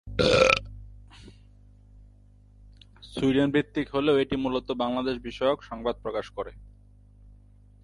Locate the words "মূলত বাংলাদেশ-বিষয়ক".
4.35-5.59